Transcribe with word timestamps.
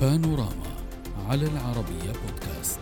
بانوراما 0.00 0.70
على 1.28 1.46
العربية 1.46 2.12
بودكاست. 2.12 2.80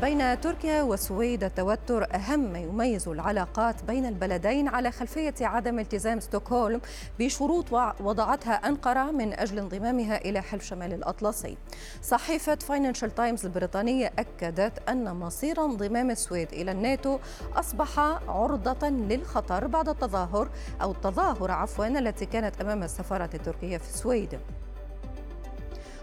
بين 0.00 0.40
تركيا 0.40 0.82
والسويد 0.82 1.44
التوتر 1.44 2.14
أهم 2.14 2.52
ما 2.52 2.58
يميز 2.58 3.08
العلاقات 3.08 3.84
بين 3.84 4.06
البلدين 4.06 4.68
على 4.68 4.90
خلفية 4.90 5.34
عدم 5.40 5.78
التزام 5.78 6.20
ستوكهولم 6.20 6.80
بشروط 7.18 7.72
وضعتها 8.00 8.54
أنقرة 8.54 9.10
من 9.10 9.32
أجل 9.32 9.58
انضمامها 9.58 10.16
إلى 10.16 10.40
حلف 10.40 10.64
شمال 10.64 10.92
الأطلسي. 10.92 11.56
صحيفة 12.02 12.54
فاينانشال 12.54 13.14
تايمز 13.14 13.46
البريطانية 13.46 14.12
أكدت 14.18 14.88
أن 14.88 15.16
مصير 15.16 15.64
انضمام 15.64 16.10
السويد 16.10 16.52
إلى 16.52 16.72
الناتو 16.72 17.18
أصبح 17.54 17.98
عرضة 18.28 18.88
للخطر 18.88 19.66
بعد 19.66 19.88
التظاهر 19.88 20.48
أو 20.82 20.90
التظاهر 20.90 21.50
عفوا 21.50 21.86
التي 21.86 22.26
كانت 22.26 22.60
أمام 22.60 22.82
السفارة 22.82 23.30
التركية 23.34 23.78
في 23.78 23.88
السويد. 23.94 24.38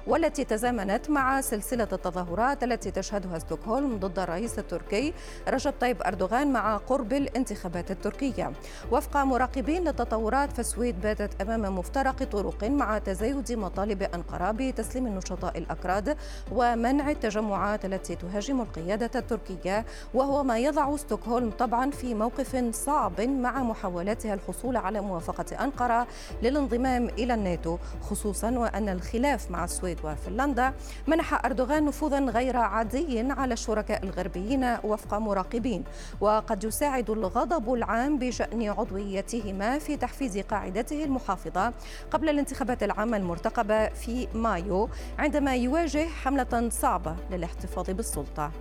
والتي 0.07 0.43
تزامنت 0.43 1.09
مع 1.09 1.41
سلسلة 1.41 1.87
التظاهرات 1.93 2.63
التي 2.63 2.91
تشهدها 2.91 3.39
ستوكهولم 3.39 3.97
ضد 3.97 4.19
الرئيس 4.19 4.59
التركي 4.59 5.13
رجب 5.47 5.73
طيب 5.81 6.01
أردوغان 6.01 6.53
مع 6.53 6.77
قرب 6.77 7.13
الانتخابات 7.13 7.91
التركية. 7.91 8.51
وفق 8.91 9.17
مراقبين 9.17 9.83
للتطورات 9.83 10.51
فالسويد 10.51 11.01
باتت 11.01 11.41
أمام 11.41 11.77
مفترق 11.77 12.23
طرق 12.23 12.63
مع 12.63 12.97
تزايد 12.97 13.51
مطالب 13.51 14.03
أنقرة 14.03 14.51
بتسليم 14.51 15.07
النشطاء 15.07 15.57
الأكراد 15.57 16.17
ومنع 16.51 17.11
التجمعات 17.11 17.85
التي 17.85 18.15
تهاجم 18.15 18.61
القيادة 18.61 19.19
التركية. 19.19 19.85
وهو 20.13 20.43
ما 20.43 20.59
يضع 20.59 20.95
ستوكهولم 20.95 21.51
طبعا 21.51 21.91
في 21.91 22.13
موقف 22.15 22.65
صعب 22.75 23.21
مع 23.21 23.63
محاولاتها 23.63 24.33
الحصول 24.33 24.77
على 24.77 25.01
موافقة 25.01 25.63
أنقرة 25.63 26.07
للانضمام 26.43 27.07
إلى 27.07 27.33
الناتو 27.33 27.77
خصوصا 28.01 28.51
وأن 28.51 28.89
الخلاف 28.89 29.51
مع 29.51 29.63
السويد 29.63 29.92
السويد 29.93 30.05
وفنلندا 30.05 30.73
منح 31.07 31.45
أردوغان 31.45 31.85
نفوذا 31.85 32.19
غير 32.19 32.57
عادي 32.57 33.19
على 33.31 33.53
الشركاء 33.53 34.03
الغربيين 34.03 34.77
وفق 34.83 35.13
مراقبين. 35.13 35.83
وقد 36.21 36.63
يساعد 36.63 37.09
الغضب 37.09 37.73
العام 37.73 38.19
بشأن 38.19 38.69
عضويتهما 38.69 39.79
في 39.79 39.97
تحفيز 39.97 40.37
قاعدته 40.37 41.03
المحافظة 41.03 41.73
قبل 42.11 42.29
الانتخابات 42.29 42.83
العامة 42.83 43.17
المرتقبة 43.17 43.89
في 43.89 44.27
مايو 44.33 44.89
عندما 45.19 45.55
يواجه 45.55 46.07
حملة 46.07 46.69
صعبة 46.69 47.15
للاحتفاظ 47.31 47.89
بالسلطة. 47.89 48.51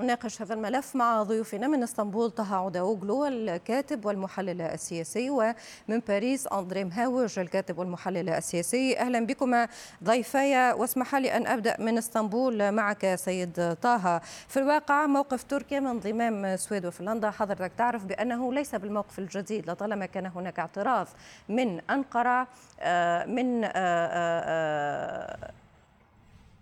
نناقش 0.00 0.42
هذا 0.42 0.54
الملف 0.54 0.96
مع 0.96 1.22
ضيوفنا 1.22 1.68
من 1.68 1.82
اسطنبول 1.82 2.30
طه 2.30 2.56
عداوغلو 2.56 3.26
الكاتب 3.26 4.06
والمحلل 4.06 4.60
السياسي 4.60 5.30
ومن 5.30 6.00
باريس 6.08 6.46
أندري 6.46 6.84
مهاوج 6.84 7.38
الكاتب 7.38 7.78
والمحلل 7.78 8.28
السياسي. 8.28 8.98
أهلا 8.98 9.26
بكم 9.26 9.66
ضيفي 10.04 10.72
واسمح 10.72 11.14
لي 11.14 11.36
أن 11.36 11.46
أبدأ 11.46 11.76
من 11.78 11.98
اسطنبول 11.98 12.72
معك 12.72 13.14
سيد 13.14 13.76
طه. 13.82 14.18
في 14.48 14.56
الواقع 14.56 15.06
موقف 15.06 15.42
تركيا 15.42 15.80
من 15.80 15.86
انضمام 15.86 16.44
السويد 16.44 16.86
وفنلندا. 16.86 17.30
حضرتك 17.30 17.72
تعرف 17.78 18.04
بأنه 18.04 18.52
ليس 18.52 18.74
بالموقف 18.74 19.18
الجديد 19.18 19.70
لطالما 19.70 20.06
كان 20.06 20.26
هناك 20.26 20.58
اعتراض 20.58 21.08
من 21.48 21.80
أنقرة 21.90 22.48
آه، 22.80 23.26
من 23.26 23.64
آه، 23.64 23.70
آه، 23.74 25.50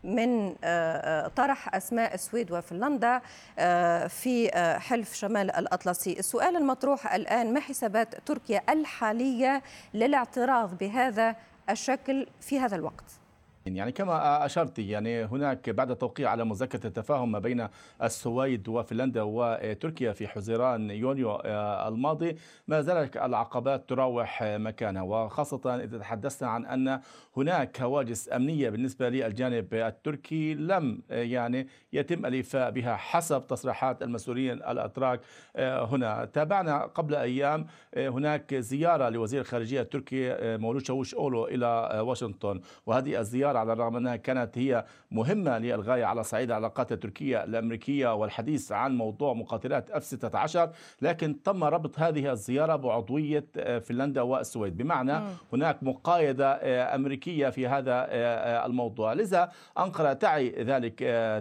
من 0.04 0.48
آه، 0.48 0.54
آه، 0.64 1.28
طرح 1.28 1.74
أسماء 1.74 2.14
السويد 2.14 2.52
وفنلندا 2.52 3.20
آه، 3.58 4.06
في 4.06 4.50
حلف 4.80 5.14
شمال 5.14 5.56
الأطلسي 5.56 6.18
السؤال 6.18 6.56
المطروح 6.56 7.14
الآن 7.14 7.54
ما 7.54 7.60
حسابات 7.60 8.14
تركيا 8.26 8.62
الحالية 8.68 9.62
للاعتراض 9.94 10.78
بهذا 10.78 11.36
الشكل 11.70 12.26
في 12.40 12.60
هذا 12.60 12.76
الوقت؟ 12.76 13.27
يعني 13.66 13.92
كما 13.92 14.46
أشرت 14.46 14.78
يعني 14.78 15.24
هناك 15.24 15.70
بعد 15.70 15.90
التوقيع 15.90 16.30
على 16.30 16.44
مذكرة 16.44 16.86
التفاهم 16.86 17.32
ما 17.32 17.38
بين 17.38 17.68
السويد 18.02 18.68
وفنلندا 18.68 19.22
وتركيا 19.22 20.12
في 20.12 20.28
حزيران 20.28 20.90
يونيو 20.90 21.30
آه، 21.30 21.88
الماضي 21.88 22.36
ما 22.68 22.80
زالت 22.80 23.16
العقبات 23.16 23.88
تراوح 23.88 24.42
مكانها. 24.42 25.02
وخاصة 25.02 25.74
إذا 25.74 25.98
تحدثنا 25.98 26.48
عن 26.48 26.66
أن 26.66 27.00
هناك 27.36 27.80
هواجس 27.80 28.32
أمنية 28.32 28.70
بالنسبة 28.70 29.08
للجانب 29.08 29.74
التركي 29.74 30.54
لم 30.54 31.02
آه، 31.10 31.22
يعني 31.22 31.68
يتم 31.92 32.26
الإيفاء 32.26 32.70
بها 32.70 32.96
حسب 32.96 33.46
تصريحات 33.46 34.02
المسؤولين 34.02 34.52
الأتراك 34.52 35.20
آه، 35.56 35.84
هنا. 35.84 36.24
تابعنا 36.24 36.82
قبل 36.82 37.14
أيام 37.14 37.66
هناك 37.96 38.54
زيارة 38.54 39.08
لوزير 39.08 39.40
الخارجية 39.40 39.80
التركي 39.80 40.36
مولود 40.58 40.86
شاوش 40.86 41.14
أولو 41.14 41.46
إلى 41.46 42.00
واشنطن. 42.06 42.60
وهذه 42.86 43.20
الزيارة 43.20 43.57
على 43.58 43.72
الرغم 43.72 43.96
أنها 43.96 44.16
كانت 44.16 44.58
هي 44.58 44.84
مهمة 45.10 45.58
للغاية 45.58 46.04
على 46.04 46.22
صعيد 46.22 46.50
العلاقات 46.50 46.92
التركية 46.92 47.44
الأمريكية 47.44 48.14
والحديث 48.14 48.72
عن 48.72 48.96
موضوع 48.96 49.32
مقاتلات 49.32 49.90
اف 49.90 50.04
16 50.04 50.70
لكن 51.02 51.42
تم 51.42 51.64
ربط 51.64 51.98
هذه 51.98 52.32
الزيارة 52.32 52.76
بعضوية 52.76 53.46
آه، 53.56 53.78
فنلندا 53.78 54.22
والسويد. 54.22 54.76
بمعنى 54.76 55.18
م. 55.18 55.22
هناك 55.52 55.82
مقايضة 55.82 56.44
آه، 56.44 56.94
أمريكية 56.94 57.48
في 57.48 57.66
هذا 57.66 58.06
آه، 58.10 58.66
الموضوع. 58.66 59.12
لذا 59.12 59.52
أنقرة 59.78 60.12
تعي 60.12 60.50
ذلك 60.50 60.98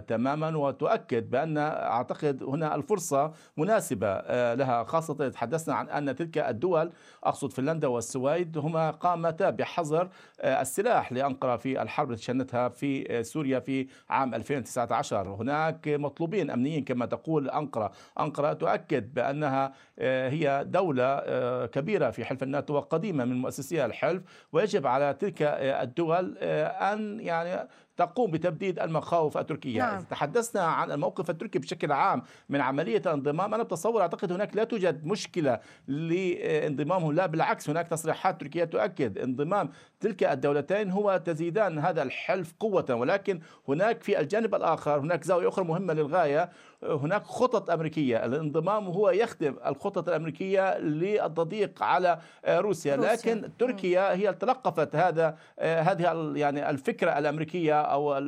تماما 0.08 0.56
وتؤكد 0.56 1.30
بأن 1.30 1.58
أعتقد 1.58 2.42
هنا 2.42 2.74
الفرصة 2.74 3.32
مناسبة 3.56 4.14
لها. 4.54 4.84
خاصة 4.84 5.28
تحدثنا 5.28 5.74
عن 5.74 5.88
أن 5.88 6.16
تلك 6.16 6.38
الدول 6.38 6.92
أقصد 7.24 7.52
فنلندا 7.52 7.88
والسويد 7.88 8.58
هما 8.58 8.90
قامتا 8.90 9.50
بحظر 9.50 10.08
السلاح 10.44 11.12
لأنقرة 11.12 11.56
في 11.56 11.82
الحرب 11.82 11.97
الحرب 11.98 12.10
التي 12.10 12.22
شنتها 12.22 12.68
في 12.68 13.22
سوريا 13.22 13.60
في 13.60 13.86
عام 14.08 14.34
2019 14.34 15.28
هناك 15.34 15.88
مطلوبين 15.88 16.50
أمنيين 16.50 16.84
كما 16.84 17.06
تقول 17.06 17.50
أنقرة. 17.50 17.92
أنقرة 18.20 18.52
تؤكد 18.52 19.14
بأنها 19.14 19.72
آه، 19.98 20.28
هي 20.28 20.64
دولة 20.68 21.04
آه، 21.04 21.66
كبيرة 21.66 22.10
في 22.10 22.24
حلف 22.24 22.42
الناتو 22.42 22.74
وقديمة 22.74 23.24
من 23.24 23.36
مؤسسيها 23.36 23.86
الحلف 23.86 24.22
ويجب 24.52 24.86
على 24.86 25.14
تلك 25.14 25.42
آه، 25.42 25.82
الدول 25.82 26.38
أن 26.38 27.20
يعني 27.20 27.68
تقوم 27.98 28.30
بتبديد 28.30 28.78
المخاوف 28.78 29.38
التركية. 29.38 29.78
نعم. 29.78 30.02
تحدثنا 30.02 30.62
عن 30.62 30.92
الموقف 30.92 31.30
التركي 31.30 31.58
بشكل 31.58 31.92
عام 31.92 32.22
من 32.48 32.60
عملية 32.60 33.02
الانضمام 33.06 33.54
أنا 33.54 33.62
بتصور 33.62 34.02
أعتقد 34.02 34.32
هناك 34.32 34.56
لا 34.56 34.64
توجد 34.64 35.06
مشكلة 35.06 35.60
لانضمامهم 35.88 37.12
لا 37.12 37.26
بالعكس 37.26 37.70
هناك 37.70 37.88
تصريحات 37.88 38.40
تركية 38.40 38.64
تؤكد 38.64 39.18
انضمام 39.18 39.70
تلك 40.00 40.24
الدولتين 40.24 40.90
هو 40.90 41.20
تزيدان 41.24 41.78
هذا 41.78 42.02
الحلف 42.02 42.54
قوة. 42.60 42.86
ولكن 42.90 43.40
هناك 43.68 44.02
في 44.02 44.20
الجانب 44.20 44.54
الآخر 44.54 45.00
هناك 45.00 45.24
زاوية 45.24 45.48
أخرى 45.48 45.64
مهمة 45.64 45.94
للغاية. 45.94 46.50
هناك 46.82 47.22
خطط 47.22 47.70
أمريكية. 47.70 48.24
الانضمام 48.24 48.86
هو 48.86 49.10
يخدم 49.10 49.56
الخطط 49.66 50.08
الأمريكية 50.08 50.78
للتضييق 50.78 51.82
على 51.82 52.18
روسيا, 52.48 52.96
روسيا. 52.96 53.12
لكن 53.12 53.50
تركيا 53.58 54.14
هي 54.14 54.34
تلقفت 54.34 54.96
هذا 54.96 55.38
هذه 55.60 56.32
يعني 56.36 56.70
الفكرة 56.70 57.18
الأمريكية 57.18 57.87
أو 57.92 58.18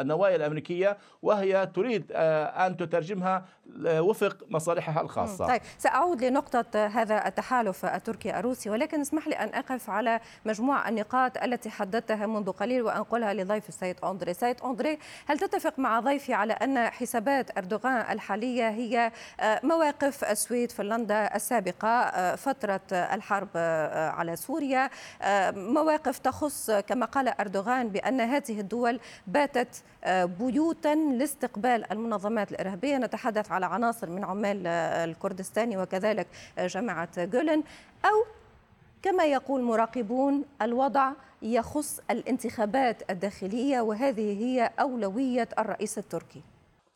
النوايا 0.00 0.36
الأمريكية 0.36 0.96
وهي 1.22 1.66
تريد 1.74 2.12
أن 2.12 2.76
تترجمها 2.76 3.44
وفق 3.84 4.36
مصالحها 4.50 5.02
الخاصة. 5.02 5.46
طيب 5.46 5.60
سأعود 5.78 6.24
لنقطة 6.24 6.86
هذا 6.86 7.26
التحالف 7.26 7.84
التركي 7.84 8.38
الروسي 8.38 8.70
ولكن 8.70 9.00
اسمح 9.00 9.28
لي 9.28 9.34
أن 9.34 9.48
أقف 9.54 9.90
على 9.90 10.20
مجموعة 10.44 10.88
النقاط 10.88 11.42
التي 11.42 11.70
حددتها 11.70 12.26
منذ 12.26 12.50
قليل 12.50 12.82
وأنقلها 12.82 13.34
لضيف 13.34 13.68
السيد 13.68 13.96
أندري. 14.04 14.34
سيد 14.34 14.56
أندري 14.64 14.98
هل 15.26 15.38
تتفق 15.38 15.78
مع 15.78 16.00
ضيفي 16.00 16.34
على 16.34 16.52
أن 16.52 16.78
حسابات 16.78 17.58
أردوغان 17.58 18.12
الحالية 18.12 18.68
هي 18.68 19.12
آه، 19.40 19.60
مواقف 19.62 20.24
السويد 20.24 20.72
فنلندا 20.72 21.36
السابقة 21.36 21.88
آه، 21.88 22.34
فترة 22.34 22.80
الحرب 22.92 23.48
آه، 23.56 24.10
على 24.10 24.36
سوريا 24.36 24.90
مواقف 25.54 26.18
تخص 26.18 26.70
كما 26.70 27.06
قال 27.06 27.28
أردوغان 27.28 27.88
بأن 27.88 28.20
هذه 28.20 28.60
الدول 28.60 29.00
باتت 29.26 29.82
بيوتا 30.08 30.94
لاستقبال 30.94 31.92
المنظمات 31.92 32.52
الإرهابية؟ 32.52 32.96
نتحدث 32.96 33.52
على 33.52 33.61
عناصر 33.66 34.10
من 34.10 34.24
عمال 34.24 34.66
الكردستاني 34.66 35.76
وكذلك 35.76 36.26
جماعة 36.58 37.24
جولن 37.24 37.62
أو 38.04 38.24
كما 39.02 39.24
يقول 39.24 39.62
مراقبون 39.62 40.44
الوضع 40.62 41.12
يخص 41.42 42.00
الانتخابات 42.10 43.10
الداخلية 43.10 43.80
وهذه 43.80 44.44
هي 44.44 44.70
أولوية 44.80 45.48
الرئيس 45.58 45.98
التركي. 45.98 46.42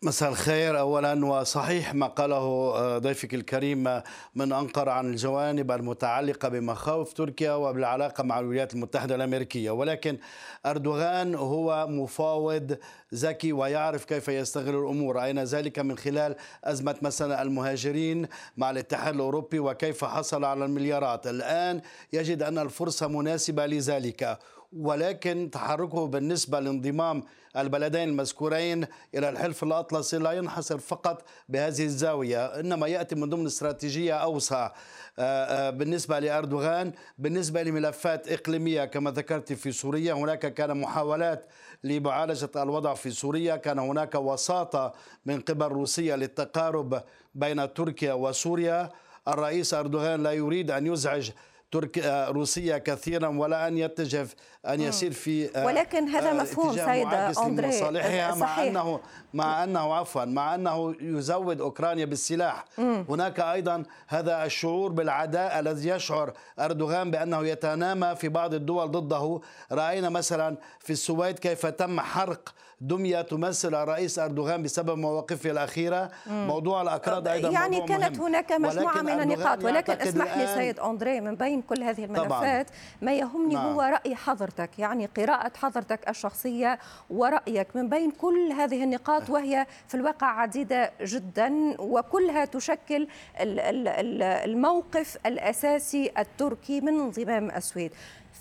مساء 0.03 0.31
الخير. 0.31 0.79
اولا 0.79 1.27
وصحيح 1.27 1.95
ما 1.95 2.07
قاله 2.07 2.37
آه، 2.37 2.99
ضيفك 2.99 3.35
الكريم 3.35 3.89
آه، 3.89 4.05
من 4.35 4.53
أنقرة 4.53 4.91
عن 4.91 5.07
الجوانب 5.07 5.71
المتعلقة 5.71 6.49
بمخاوف 6.49 7.13
تركيا 7.13 7.53
وبالعلاقة 7.53 8.25
مع 8.25 8.41
الولايات 8.41 8.75
المتحدة 8.75 9.15
الأمريكية. 9.15 9.71
ولكن 9.71 10.19
أردوغان 10.67 11.35
هو 11.35 11.87
مفاوض 11.89 12.79
ذكي 13.15 13.53
ويعرف 13.53 14.05
كيف 14.05 14.29
يستغل 14.29 14.75
الأمور. 14.75 15.25
أين 15.25 15.45
ذلك؟ 15.45 15.79
من 15.79 15.99
خلال 15.99 16.37
أزمة 16.65 16.97
مثلا 17.03 17.43
المهاجرين 17.43 18.29
مع 18.57 18.71
الاتحاد 18.71 19.15
الأوروبي 19.15 19.59
وكيف 19.59 20.05
حصل 20.05 20.45
على 20.45 20.65
المليارات. 20.65 21.27
الآن 21.27 21.81
يجد 22.13 22.43
أن 22.43 22.59
الفرصة 22.59 23.09
مناسبة 23.09 23.67
لذلك. 23.67 24.39
ولكن 24.79 25.51
تحركه 25.53 26.07
بالنسبة 26.07 26.61
لانضمام 26.61 27.23
البلدين 27.57 28.09
المذكورين 28.09 28.87
إلى 29.15 29.29
الحلف 29.29 29.63
الأطلسي 29.63 30.19
لا 30.19 30.33
ينحصر 30.33 30.79
فقط 30.79 31.25
بهذه 31.49 31.85
الزاوية 31.85 32.47
إنما 32.47 32.87
يأتي 32.87 33.15
من 33.15 33.31
ضمن 33.31 33.47
استراتيجية 33.47 34.15
أوسع 34.15 34.73
آه، 35.19 35.23
آه، 35.45 35.71
بالنسبة 35.71 36.19
لأردوغان 36.19 36.93
بالنسبة 37.19 37.63
لملفات 37.63 38.29
إقليمية 38.29 38.85
كما 38.85 39.11
ذكرت 39.11 39.53
في 39.53 39.73
سوريا 39.73 40.13
هناك 40.13 40.55
كان 40.55 40.81
محاولات 40.81 41.47
لمعالجة 41.85 42.51
الوضع 42.57 42.95
في 42.95 43.11
سوريا 43.11 43.57
كان 43.57 43.79
هناك 43.79 44.15
وساطة 44.15 44.93
من 45.27 45.41
قبل 45.41 45.67
روسيا 45.67 46.17
للتقارب 46.17 47.03
بين 47.35 47.75
تركيا 47.75 48.13
وسوريا. 48.13 48.91
الرئيس 49.29 49.75
أردوغان 49.75 50.23
لا 50.23 50.33
يريد 50.33 50.71
أن 50.71 50.87
يزعج 50.87 51.31
تركيا 51.71 52.29
روسيا 52.29 52.79
كثيرا 52.79 53.29
ولا 53.29 53.69
أن 53.69 53.79
يتجه 53.79 54.27
أن 54.67 54.81
يسير 54.81 55.13
في 55.13 55.57
آه، 55.59 55.67
ولكن 55.67 56.09
هذا 56.09 56.33
مفهوم 56.33 56.73
سيد 56.73 57.07
أندري 57.45 57.73
صحيح. 57.73 58.37
مع 58.37 58.63
أنه 58.63 59.01
مع 59.35 59.65
أنه 59.65 59.95
عفوا 59.95 60.25
مع 60.25 60.55
أنه 60.55 60.95
يزود 61.01 61.61
أوكرانيا 61.61 62.05
بالسلاح 62.05 62.65
مم. 62.79 63.05
هناك 63.09 63.41
أيضا 63.41 63.83
هذا 64.09 64.45
الشعور 64.45 64.93
بالعداء 64.93 65.61
الذي 65.61 65.89
يشعر 65.89 66.33
أردوغان 66.59 67.11
بأنه 67.11 67.47
يتنامى 67.47 68.15
في 68.17 68.29
بعض 68.29 68.55
الدول 68.55 68.91
ضده 68.91 69.41
رأينا 69.73 70.09
مثلا 70.09 70.57
في 70.81 70.91
السويد 70.91 71.39
كيف 71.39 71.67
تم 71.67 72.01
حرق 72.01 72.55
دمية 72.81 73.21
تمثل 73.21 73.75
الرئيس 73.75 74.19
أردوغان 74.19 74.63
بسبب 74.63 74.99
مواقفه 74.99 75.51
الأخيرة 75.51 76.11
مم. 76.27 76.47
موضوع 76.47 76.83
الأكراد 76.83 77.29
أيضا 77.29 77.51
يعني 77.51 77.81
موضوع 77.81 77.97
كانت 77.97 78.19
مهم. 78.19 78.27
هناك 78.27 78.53
مجموعة 78.53 79.03
من 79.03 79.21
النقاط 79.21 79.65
ولكن 79.65 79.93
اسمح 79.93 80.37
لي 80.37 80.47
سيد 80.47 80.81
أندري 80.81 81.21
من 81.21 81.35
بين 81.35 81.56
كل 81.63 81.83
هذه 81.83 82.05
الملفات 82.05 82.69
طبعا. 82.69 82.79
ما 83.03 83.13
يهمني 83.13 83.55
نعم. 83.55 83.67
هو 83.67 83.81
رأي 83.81 84.15
حضرتك 84.15 84.79
يعني 84.79 85.07
قراءة 85.07 85.53
حضرتك 85.57 86.09
الشخصية 86.09 86.79
ورأيك 87.11 87.77
من 87.77 87.89
بين 87.89 88.11
كل 88.11 88.53
هذه 88.53 88.85
النقاط 88.85 89.31
وهي 89.37 89.67
في 89.89 89.95
الواقع 89.95 90.27
عديدة 90.27 90.93
جدا 91.01 91.75
وكلها 91.79 92.45
تشكل 92.45 93.09
الموقف 93.41 95.19
الأساسي 95.27 96.11
التركي 96.19 96.81
من 96.81 97.01
انضمام 97.01 97.51
السويد 97.51 97.93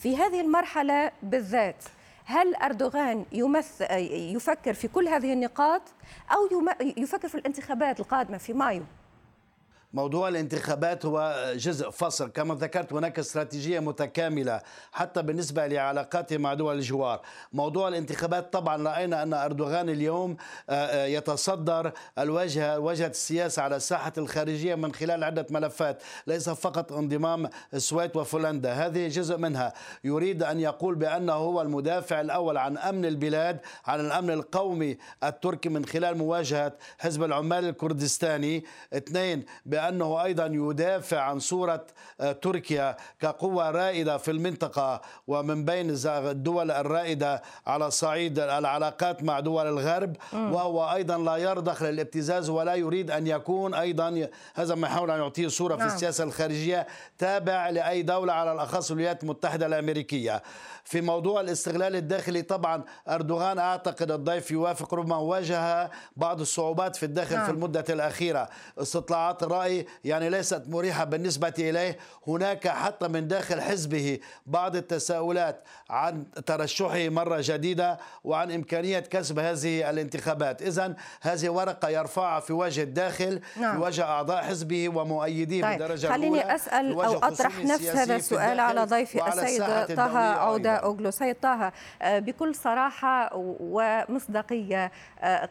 في 0.01 0.17
هذه 0.17 0.41
المرحلة 0.41 1.12
بالذات 1.23 1.83
هل 2.25 2.56
أردوغان 2.56 3.25
يمثل 3.31 3.85
يفكر 4.12 4.73
في 4.73 4.88
كل 4.88 5.07
هذه 5.07 5.33
النقاط 5.33 5.81
أو 6.31 6.67
يفكر 6.97 7.27
في 7.27 7.35
الانتخابات 7.35 8.00
القادمة 8.00 8.38
في 8.38 8.53
مايو 8.53 8.83
موضوع 9.95 10.27
الانتخابات 10.27 11.06
هو 11.06 11.36
جزء 11.56 11.89
فصل. 11.89 12.31
كما 12.31 12.56
ذكرت 12.56 12.94
هناك 12.94 13.19
استراتيجية 13.19 13.80
متكاملة 13.80 14.62
حتى 14.92 15.21
بالنسبة 15.21 15.68
لعلاقاته 15.68 16.38
مع 16.38 16.53
دول 16.53 16.75
الجوار. 16.75 17.21
موضوع 17.53 17.88
الانتخابات 17.88 18.53
طبعا 18.53 18.88
رأينا 18.89 19.24
أن 19.24 19.33
أردوغان 19.33 19.89
اليوم 19.89 20.38
آه، 20.69 20.74
آه، 20.74 21.06
يتصدر 21.06 21.92
الواجهة 22.19 22.80
واجهة 22.80 23.07
السياسة 23.07 23.62
على 23.62 23.75
الساحة 23.75 24.13
الخارجية 24.18 24.75
من 24.75 24.94
خلال 24.94 25.24
عدة 25.24 25.45
ملفات 25.50 26.03
ليس 26.27 26.50
فقط 26.50 26.94
انضمام 26.94 27.50
السويد 27.74 28.18
وفنلندا 28.18 28.74
هذه 28.74 29.07
جزء 29.07 29.38
منها. 29.38 29.74
يريد 30.03 30.44
أن 30.44 30.59
يقول 30.59 30.95
بأنه 30.95 31.33
هو 31.33 31.62
المدافع 31.62 32.21
الأول 32.21 32.57
عن 32.57 32.77
أمن 32.77 33.06
البلاد 33.06 33.59
عن 33.86 34.00
الأمن 34.00 34.30
القومي 34.30 34.98
التركي 35.24 35.69
من 35.69 35.86
خلال 35.86 36.18
مواجهة 36.18 36.74
حزب 37.00 37.24
العمال 37.24 37.65
الكردستاني. 37.69 38.65
اثنين 38.94 39.45
بأن 39.65 39.84
لأنه 39.85 40.23
أيضا 40.23 40.45
يدافع 40.45 41.19
عن 41.19 41.39
صورة 41.39 41.85
آه، 42.21 42.31
تركيا 42.31 42.97
كقوة 43.19 43.71
رائدة 43.71 44.17
في 44.17 44.31
المنطقة 44.31 45.01
ومن 45.27 45.65
بين 45.65 45.95
الدول 46.05 46.71
الرائدة 46.71 47.41
على 47.67 47.91
صعيد 47.91 48.39
العلاقات 48.39 49.23
مع 49.23 49.39
دول 49.39 49.67
الغرب 49.67 50.15
وهو 50.33 50.93
أيضا 50.93 51.17
لا 51.17 51.37
يرضخ 51.37 51.83
للابتزاز 51.83 52.49
ولا 52.49 52.75
يريد 52.75 53.11
أن 53.11 53.27
يكون 53.27 53.73
أيضا 53.73 54.27
هذا 54.55 54.75
ما 54.75 54.87
يحاول 54.87 55.11
أن 55.11 55.19
يعطيه 55.19 55.47
صورة 55.47 55.75
في 55.75 55.83
نعم. 55.83 55.95
السياسة 55.95 56.23
الخارجية 56.23 56.88
تابع 57.17 57.69
لأي 57.69 58.01
دولة 58.01 58.33
على 58.33 58.51
الأخص 58.51 58.91
الولايات 58.91 59.23
المتحدة 59.23 59.65
الأمريكية 59.65 60.43
في 60.85 61.01
موضوع 61.01 61.41
الاستغلال 61.41 61.95
الداخلي 61.95 62.41
طبعا 62.41 62.83
أردوغان 63.07 63.59
أعتقد 63.59 64.11
الضيف 64.11 64.51
يوافق 64.51 64.93
ربما 64.93 65.17
واجه 65.17 65.91
بعض 66.15 66.39
الصعوبات 66.39 66.95
في 66.95 67.03
الداخل 67.03 67.35
نعم. 67.35 67.45
في 67.45 67.51
المدة 67.51 67.85
الأخيرة 67.89 68.49
استطلاعات 68.77 69.43
الرأي 69.43 69.75
يعني 70.04 70.30
ليست 70.30 70.63
مريحة 70.68 71.04
بالنسبة 71.04 71.54
إليه 71.60 71.98
هناك 72.27 72.68
حتى 72.68 73.07
من 73.07 73.27
داخل 73.27 73.62
حزبه 73.62 74.19
بعض 74.45 74.75
التساؤلات 74.75 75.63
عن 75.89 76.25
ترشحه 76.45 77.10
مرة 77.10 77.38
جديدة 77.42 78.00
وعن 78.24 78.51
إمكانية 78.51 79.00
كسب 79.00 79.39
هذه 79.39 79.89
الانتخابات 79.89 80.62
إذا 80.62 80.95
هذه 81.22 81.50
ورقة 81.50 81.89
يرفعها 81.89 82.39
في 82.39 82.54
وجه 82.54 82.83
الداخل 82.83 83.42
نعم. 83.57 83.75
في 83.75 83.86
وجه 83.86 84.04
أعضاء 84.04 84.44
حزبه 84.44 84.89
ومؤيديه 84.89 85.62
طيب. 85.62 85.75
بدرجة 85.75 86.07
خليني 86.07 86.42
الأولى 86.42 86.56
أسأل 86.56 86.92
أو 86.92 87.18
أطرح 87.18 87.60
نفس 87.60 87.88
هذا 87.88 88.16
السؤال 88.16 88.60
على 88.60 88.83
ضيفي 88.83 89.27
السيد 89.27 89.63
طه 89.95 90.18
عودة 90.18 90.75
أوغلو 90.75 91.12
سيد 91.12 91.36
طه 91.36 91.72
آه، 92.01 92.19
بكل 92.19 92.56
صراحة 92.56 93.30
ومصداقية 93.60 94.92
آه، 95.19 95.50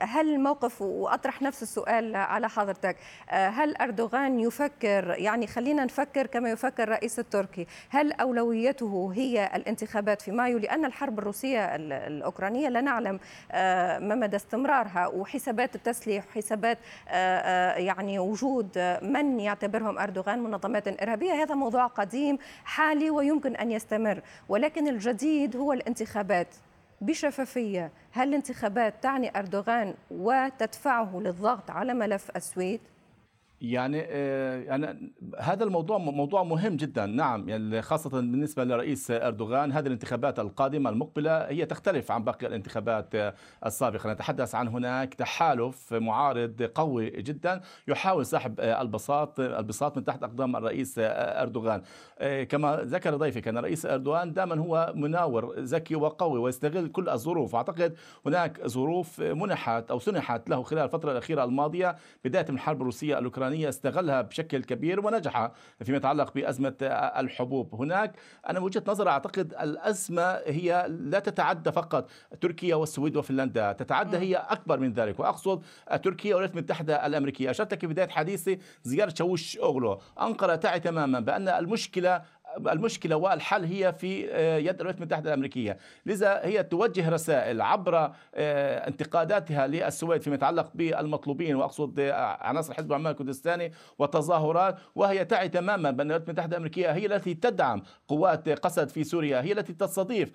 هل 0.00 0.34
الموقف 0.34 0.82
وأطرح 0.82 1.42
نفس 1.42 1.62
السؤال 1.62 2.16
على 2.16 2.48
حضرتك 2.48 2.96
آه، 3.30 3.48
هل 3.52 3.76
أردوغان 3.76 4.40
يفكر 4.40 5.14
يعني 5.18 5.46
خلينا 5.46 5.84
نفكر 5.84 6.26
كما 6.26 6.50
يفكر 6.50 6.82
الرئيس 6.82 7.18
التركي 7.18 7.66
هل 7.88 8.12
أولويته 8.12 9.12
هي 9.14 9.50
الانتخابات 9.54 10.22
في 10.22 10.30
مايو؟ 10.30 10.58
لأن 10.58 10.84
الحرب 10.84 11.18
الروسية 11.18 11.76
الأوكرانية 11.76 12.68
لا 12.68 12.80
نعلم 12.80 13.20
ما 14.08 14.14
مدى 14.14 14.36
استمرارها 14.36 15.06
وحسابات 15.06 15.74
التسليح 15.74 16.24
وحسابات 16.26 16.78
يعني 17.76 18.18
وجود 18.18 18.98
من 19.02 19.40
يعتبرهم 19.40 19.98
أردوغان 19.98 20.38
منظمات 20.42 21.02
إرهابية 21.02 21.32
هذا 21.32 21.54
موضوع 21.54 21.86
قديم 21.86 22.38
حالي 22.64 23.10
ويمكن 23.10 23.56
أن 23.56 23.70
يستمر. 23.70 24.22
ولكن 24.48 24.88
الجديد 24.88 25.56
هو 25.56 25.72
الانتخابات. 25.72 26.48
بشفافية 27.00 27.92
هل 28.12 28.28
الانتخابات 28.28 28.94
تعني 29.02 29.38
أردوغان 29.38 29.94
وتدفعه 30.10 31.20
للضغط 31.20 31.70
على 31.70 31.94
ملف 31.94 32.30
السويد؟ 32.36 32.80
يعني 33.62 34.02
آه، 34.06 34.62
يعني 34.62 35.12
هذا 35.40 35.64
الموضوع 35.64 35.98
موضوع 35.98 36.42
مهم 36.42 36.76
جدا. 36.76 37.06
نعم 37.06 37.48
يعني 37.48 37.82
خاصة 37.82 38.10
بالنسبة 38.10 38.64
لرئيس 38.64 39.10
أردوغان 39.10 39.72
هذه 39.72 39.86
الانتخابات 39.86 40.38
القادمة 40.38 40.90
المقبلة 40.90 41.48
هي 41.48 41.66
تختلف 41.66 42.10
عن 42.10 42.24
باقي 42.24 42.46
الانتخابات 42.46 43.34
السابقة. 43.66 44.12
نتحدث 44.12 44.54
عن 44.54 44.68
هناك 44.68 45.14
تحالف 45.14 45.94
معارض 45.94 46.62
قوي 46.74 47.10
جدا 47.10 47.60
يحاول 47.88 48.26
سحب 48.26 48.60
البساط 48.60 49.40
البساط 49.40 49.96
من 49.96 50.04
تحت 50.04 50.22
أقدام 50.22 50.56
الرئيس 50.56 50.94
أردوغان. 50.98 51.82
آه، 52.18 52.42
كما 52.44 52.76
ذكر 52.76 53.16
ضيفك 53.16 53.48
أن 53.48 53.58
الرئيس 53.58 53.86
أردوغان 53.86 54.32
دائما 54.32 54.58
هو 54.58 54.92
مناور 54.96 55.58
ذكي 55.58 55.96
وقوي 55.96 56.38
ويستغل 56.38 56.88
كل 56.88 57.08
الظروف. 57.08 57.54
أعتقد 57.54 57.96
هناك 58.26 58.66
ظروف 58.66 59.20
منحت 59.20 59.90
أو 59.90 59.98
سنحت 59.98 60.50
له 60.50 60.62
خلال 60.62 60.84
الفترة 60.84 61.12
الأخيرة 61.12 61.44
الماضية 61.44 61.96
بداية 62.24 62.46
من 62.48 62.54
الحرب 62.54 62.80
الروسية 62.80 63.18
الأوكرانية 63.18 63.51
الأوكرانية 63.52 63.68
استغلها 63.68 64.22
بشكل 64.22 64.64
كبير 64.64 65.06
ونجح 65.06 65.50
فيما 65.84 65.96
يتعلق 65.96 66.34
بأزمة 66.34 66.74
الحبوب. 66.82 67.74
هناك 67.74 68.12
أنا 68.48 68.58
من 68.60 68.64
وجهة 68.64 68.82
نظري 68.86 69.10
أعتقد 69.10 69.54
الأزمة 69.60 70.40
هي 70.46 70.86
لا 70.88 71.18
تتعدى 71.18 71.72
فقط 71.72 72.10
تركيا 72.40 72.74
والسويد 72.74 73.16
وفنلندا 73.16 73.72
تتعدى 73.72 74.16
هي 74.16 74.36
أكبر 74.36 74.78
من 74.78 74.92
ذلك. 74.92 75.20
وأقصد 75.20 75.62
تركيا 76.02 76.34
والولايات 76.34 76.56
المتحدة 76.56 77.06
الأمريكية. 77.06 77.50
أشرت 77.50 77.74
في 77.74 77.86
بداية 77.86 78.08
حديثي 78.08 78.58
زيارة 78.82 79.14
شاوش 79.14 79.58
أوغلو. 79.58 80.00
أنقرة 80.20 80.54
تعي 80.54 80.80
تماما 80.80 81.20
بأن 81.20 81.48
المشكلة 81.48 82.22
المشكلة 82.58 83.16
والحل 83.16 83.64
هي 83.64 83.92
في 83.92 84.30
آه، 84.30 84.58
يد 84.58 84.74
الولايات 84.74 84.96
المتحدة 84.96 85.30
الأمريكية، 85.30 85.78
لذا 86.06 86.40
هي 86.44 86.62
توجه 86.62 87.10
رسائل 87.10 87.60
عبر 87.60 88.12
آه، 88.34 88.88
انتقاداتها 88.88 89.66
للسويد 89.66 90.22
فيما 90.22 90.36
يتعلق 90.36 90.70
بالمطلوبين 90.74 91.56
وأقصد 91.56 92.00
آه، 92.00 92.12
عناصر 92.40 92.74
حزب 92.74 92.90
العمال 92.90 93.10
الكردستاني 93.10 93.72
وتظاهرات 93.98 94.78
وهي 94.94 95.24
تعي 95.24 95.48
تماما 95.48 95.90
بأن 95.90 96.00
الولايات 96.00 96.28
المتحدة 96.28 96.50
الأمريكية 96.50 96.90
هي 96.90 97.06
التي 97.06 97.34
تدعم 97.34 97.82
قوات 98.08 98.48
قسد 98.48 98.88
في 98.88 99.04
سوريا، 99.04 99.42
هي 99.42 99.52
التي 99.52 99.72
تستضيف 99.72 100.32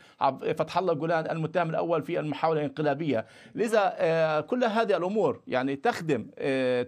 فتح 0.57 0.77
الله 0.77 0.93
جولان 0.93 1.31
المتهم 1.31 1.69
الأول 1.69 2.03
في 2.03 2.19
المحاولة 2.19 2.59
الانقلابية، 2.59 3.25
لذا 3.55 4.45
كل 4.49 4.63
هذه 4.63 4.97
الأمور 4.97 5.41
يعني 5.47 5.75
تخدم 5.75 6.27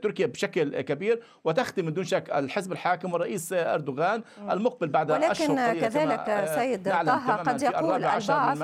تركيا 0.01 0.25
بشكل 0.25 0.81
كبير 0.81 1.23
وتخدم 1.43 1.85
من 1.85 1.93
دون 1.93 2.03
شك 2.03 2.29
الحزب 2.29 2.71
الحاكم 2.71 3.13
والرئيس 3.13 3.53
أردوغان 3.53 4.23
المقبل 4.51 4.87
بعد 4.87 5.18
ولكن 5.27 5.55
كذلك 5.81 6.51
سيد 6.55 6.83
طه 6.89 7.35
قد 7.35 7.61
يقول 7.61 8.05
البعض 8.05 8.57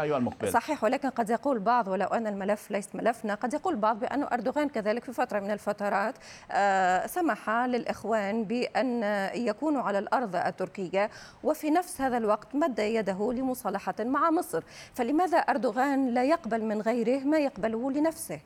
صحيح 0.50 0.84
ولكن 0.84 1.10
قد 1.10 1.30
يقول 1.30 1.60
بعض 1.60 1.88
ولو 1.88 2.08
أن 2.08 2.28
الملف 2.28 2.72
ليس 2.72 2.96
ملفنا 2.96 3.34
قد 3.36 3.54
يقول 3.54 3.76
بعض 3.76 4.00
بأن 4.00 4.24
أردوغان 4.24 4.70
كذلك 4.70 5.04
في 5.04 5.14
فترة 5.14 5.40
من 5.40 5.52
الفترات 5.52 6.16
سمح 7.10 7.50
للإخوان 7.50 8.44
بأن 8.44 9.04
يكونوا 9.36 9.82
على 9.82 10.00
الأرض 10.00 10.36
التركية 10.36 11.10
وفي 11.44 11.70
نفس 11.72 12.02
هذا 12.02 12.18
الوقت 12.18 12.56
مد 12.56 12.80
يده 12.80 13.34
لمصالحة 13.34 13.96
مع 14.00 14.32
مصر. 14.32 14.64
فلماذا 14.94 15.38
أردوغان 15.38 16.14
لا 16.14 16.24
يقبل 16.24 16.64
من 16.64 16.82
غيره 16.82 17.20
ما 17.20 17.38
يقبله 17.38 17.92
لنفسه؟ 17.92 18.40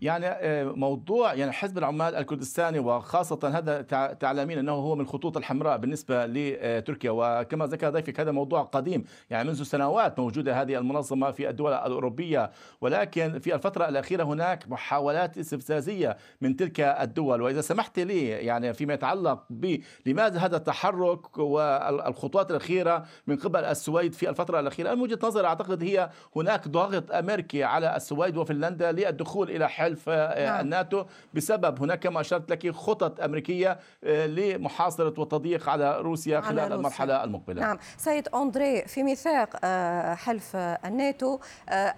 يعني 0.00 0.26
آه، 0.26 0.64
موضوع 0.64 1.34
يعني 1.34 1.52
حزب 1.52 1.78
العمال 1.78 2.14
الكردستاني 2.14 2.78
وخاصة 2.78 3.38
هذا 3.44 3.82
تعلمين 4.12 4.58
أنه 4.58 4.72
هو 4.72 4.94
من 4.94 5.00
الخطوط 5.00 5.36
الحمراء 5.36 5.78
بالنسبة 5.78 6.26
لتركيا. 6.26 7.10
وكما 7.10 7.66
ذكر 7.66 7.90
ضيفك 7.90 8.20
هذا 8.20 8.30
موضوع 8.30 8.62
قديم 8.62 9.04
يعني 9.30 9.48
منذ 9.48 9.62
سنوات 9.62 10.18
موجودة 10.18 10.62
هذه 10.62 10.78
المنظمة 10.78 11.30
في 11.30 11.48
الدول 11.48 11.72
الأوروبية. 11.72 12.50
ولكن 12.80 13.38
في 13.38 13.54
الفترة 13.54 13.88
الأخيرة 13.88 14.24
هناك 14.24 14.68
محاولات 14.68 15.38
استفزازية 15.38 16.16
من 16.40 16.56
تلك 16.56 16.80
الدول. 16.80 17.42
وإذا 17.42 17.60
سمحت 17.60 17.98
لي 17.98 18.28
يعني 18.28 18.72
فيما 18.74 18.94
يتعلق 18.94 19.44
ب 19.50 19.76
لماذا 20.06 20.38
هذا 20.38 20.56
التحرك 20.56 21.38
والخطوات 21.38 22.50
الأخيرة 22.50 23.04
من 23.26 23.36
قبل 23.36 23.64
السويد 23.64 24.12
في 24.12 24.28
الفترة 24.28 24.60
الأخيرة؟ 24.60 24.94
من 24.94 25.00
وجهة 25.00 25.18
نظري 25.22 25.46
أعتقد 25.46 25.82
هي 25.82 26.10
هناك 26.36 26.68
ضغط 26.68 27.12
أمريكي 27.12 27.64
على 27.64 27.96
السويد 27.96 28.36
وفنلندا 28.36 28.92
للدخول 28.92 29.50
إلى 29.50 29.68
حل 29.68 29.85
حلف 29.86 30.08
آه، 30.08 30.46
نعم. 30.46 30.60
الناتو. 30.64 31.04
بسبب 31.34 31.82
هناك 31.82 32.00
كما 32.00 32.20
أشرت 32.20 32.50
لك 32.50 32.70
خطط 32.70 33.20
أمريكية 33.20 33.78
آه، 34.04 34.26
لمحاصرة 34.26 35.20
والتضييق 35.20 35.68
على 35.68 36.00
روسيا 36.00 36.40
خلال 36.40 36.50
على 36.50 36.62
روسيا. 36.62 36.76
المرحلة 36.76 37.24
المقبلة. 37.24 37.60
نعم. 37.62 37.78
سيد 37.96 38.28
أندري 38.28 38.82
في 38.86 39.02
ميثاق 39.02 39.56
آه، 39.64 40.14
حلف 40.14 40.56
الناتو 40.56 41.38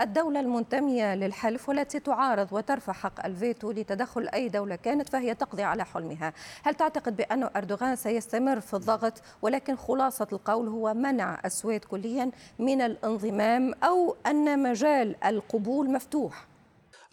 الدولة 0.00 0.40
المنتمية 0.40 1.14
للحلف 1.14 1.68
والتي 1.68 2.00
تعارض 2.00 2.52
وترفع 2.52 2.92
حق 2.92 3.26
الفيتو 3.26 3.70
لتدخل 3.70 4.28
أي 4.28 4.48
دولة 4.48 4.76
كانت 4.76 5.08
فهي 5.08 5.34
تقضي 5.34 5.62
على 5.62 5.84
حلمها. 5.84 6.32
هل 6.64 6.74
تعتقد 6.74 7.16
بأن 7.16 7.42
أردوغان 7.56 7.96
سيستمر 7.96 8.60
في 8.60 8.74
الضغط؟ 8.74 9.22
ولكن 9.42 9.76
خلاصة 9.76 10.28
القول 10.32 10.68
هو 10.68 10.94
منع 10.94 11.40
السويد 11.44 11.84
كليا 11.84 12.30
من 12.58 12.80
الانضمام 12.82 13.74
أو 13.84 14.16
أن 14.26 14.62
مجال 14.62 15.24
القبول 15.24 15.90
مفتوح. 15.92 16.46